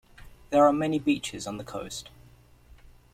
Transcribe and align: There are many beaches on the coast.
There 0.49 0.65
are 0.65 0.73
many 0.73 0.97
beaches 0.97 1.45
on 1.45 1.57
the 1.57 1.63
coast. 1.63 2.09